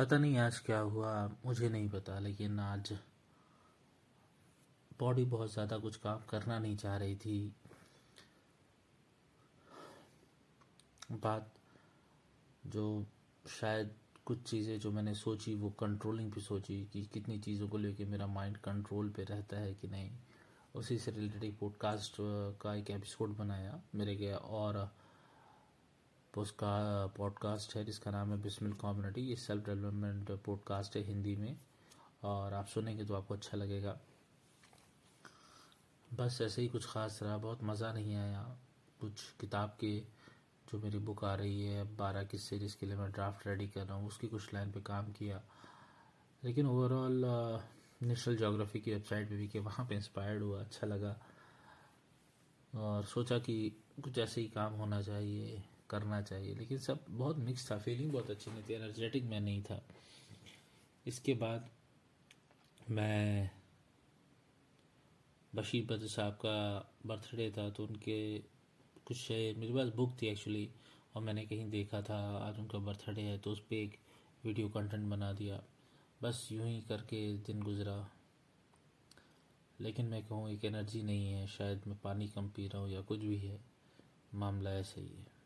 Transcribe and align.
पता 0.00 0.18
नहीं 0.18 0.36
आज 0.38 0.58
क्या 0.58 0.78
हुआ, 0.78 1.10
मुझे 1.46 1.68
नहीं 1.68 1.88
पता, 1.88 2.18
लेकिन 2.18 2.60
आज 2.60 2.92
बॉडी 5.00 5.24
बहुत 5.24 5.52
ज़्यादा 5.52 5.78
कुछ 5.78 5.96
काम 5.96 6.20
करना 6.30 6.58
नहीं 6.58 6.76
चाह 6.76 6.96
रही 6.96 7.16
थी। 7.16 7.52
बात 11.12 11.50
जो 12.66 13.06
शायद 13.60 13.90
कुछ 14.26 14.42
चीज़ें 14.42 14.78
जो 14.80 14.90
मैंने 14.90 15.14
सोची, 15.14 15.54
वो 15.54 15.70
कंट्रोलिंग 15.70 16.32
भी 16.32 16.40
सोची 16.40 16.80
कि 16.92 17.02
कितनी 17.12 17.38
चीज़ों 17.38 17.68
को 17.68 17.78
लेके 17.78 18.04
मेरा 18.04 18.26
माइंड 18.26 18.56
कंट्रोल 18.56 19.10
पे 19.10 19.24
रहता 19.24 19.56
है 19.56 19.74
कि 19.74 19.88
नहीं। 19.88 20.10
उसी 20.74 20.98
से 20.98 21.10
रिलेटेड 21.10 21.44
एक 21.44 21.58
पॉडकास्ट 21.58 22.16
का 22.62 22.74
एक 22.74 22.90
एपिसोड 22.90 23.36
बनाया 23.36 23.80
मेरे 23.94 24.16
गया 24.16 24.36
और 24.36 24.76
पॉडकास्ट 26.36 27.74
है, 27.76 27.84
जिसका 27.84 28.10
नाम 28.10 28.30
है 28.30 28.40
बिस्मिल 28.42 28.72
कम्युनिटी 28.72 29.20
ये 29.20 29.36
सेल्फ 29.36 29.64
डेवलपमेंट 29.66 30.30
पॉडकास्ट 30.44 30.96
है 30.96 31.02
हिंदी 31.02 31.34
में, 31.36 31.56
और 32.24 32.54
आप 32.54 32.66
सुनेंगे 32.66 33.04
तो 33.04 33.14
आपको 33.14 33.34
अच्छा 33.34 33.56
लगेगा। 33.56 33.98
बस 36.08 36.38
ऐसे 36.42 36.62
ही 36.62 36.68
कुछ 36.68 36.86
ख़ास 36.86 37.18
रहा, 37.22 37.36
बहुत 37.36 37.64
मज़ा 37.64 37.92
नहीं 37.92 38.14
आया। 38.16 38.42
कुछ 39.00 39.22
किताब 39.40 39.76
के, 39.80 39.98
जो 40.72 40.78
मेरी 40.78 40.98
बुक 40.98 41.24
आ 41.24 41.34
रही 41.34 41.62
है, 41.62 41.84
बारह 41.96 42.24
किस्से 42.24 42.58
जिसके 42.58 42.86
लिए 42.86 42.96
मैं 42.96 43.10
ड्राफ्ट 43.12 43.46
रेडी 43.46 43.68
कर 43.68 43.86
रहा 43.86 43.96
हूँ, 43.98 44.06
उसकी 44.08 44.28
कुछ 44.28 44.54
लाइन 44.54 44.70
पे 44.72 44.80
काम 44.80 45.12
किया। 45.12 45.42
लेकिन 46.42 46.66
ओवरऑल 46.66 47.24
नेशनल 48.02 48.36
जोग्राफी 48.36 48.80
की 48.80 48.90
वेबसाइट 48.90 49.28
पे 49.28 49.36
भी 49.36 49.48
कि 49.48 49.58
वहाँ 49.58 49.86
पे 49.86 49.94
इंस्पायर्ड 49.94 50.42
हुआ 50.42 50.60
अच्छा 50.60 50.86
लगा। 50.86 51.16
और 52.72 53.04
सोचा 53.04 53.38
कि 53.38 53.82
कुछ 54.02 54.18
ऐसे 54.18 54.40
ही 54.40 54.48
काम 54.48 54.72
होना 54.72 55.00
चाहिए। 55.02 55.62
करना 55.90 56.20
चाहिए। 56.22 56.54
लेकिन 56.54 56.78
सब 56.78 57.04
बहुत 57.10 57.38
मिक्स 57.38 57.70
था 57.70 57.78
फीलिंग 57.78 58.12
बहुत 58.12 58.30
अच्छी 58.30 58.50
नहीं 58.50 58.62
थी 58.62 58.74
एनर्जेटिक 58.74 59.24
मैं 59.24 59.40
नहीं 59.40 59.62
था। 59.62 59.82
इसके 61.06 61.34
बाद 61.34 61.70
मैं 62.90 63.50
बशीर 65.52 65.86
बद्र 65.86 66.08
साहब 66.08 66.32
का 66.34 66.92
बर्थडे 67.06 67.50
था 67.50 67.68
तो 67.70 67.84
उनके 67.86 68.38
कुछ 69.06 69.16
शेयर 69.16 69.56
मेरे 69.56 69.74
पास 69.74 69.88
बुक 69.96 70.16
थी 70.22 70.26
एक्चुअली 70.26 70.68
और 71.14 71.22
मैंने 71.22 71.44
कहीं 71.46 71.68
देखा 71.70 72.00
था, 72.02 72.18
आज 72.38 72.58
उनका 72.58 72.78
बर्थडे 72.78 73.20
है 73.20 73.38
तो 73.38 73.50
उस 73.50 73.60
पर 73.60 73.74
एक 73.74 73.98
वीडियो 74.44 74.68
कंटेंट 74.68 75.08
बना 75.10 75.32
दिया। 75.32 75.62
बस 76.20 76.48
यूँ 76.52 76.66
ही 76.66 76.80
करके 76.80 77.36
दिन 77.38 77.62
गुज़रा। 77.62 77.96
लेकिन 79.80 80.06
मैं 80.06 80.22
कहूँ, 80.26 80.50
एक 80.50 80.64
एनर्जी 80.64 81.02
नहीं 81.02 81.26
है, 81.26 81.46
शायद 81.46 81.82
मैं 81.86 81.96
पानी 81.98 82.28
कम 82.28 82.48
पी 82.48 82.66
रहा 82.68 82.82
हूँ 82.82 82.90
या 82.90 83.00
कुछ 83.00 83.20
भी 83.20 83.38
है, 83.38 83.60
मामला 84.34 84.70
ऐसा 84.70 85.00
ही 85.00 85.08
है। 85.08 85.39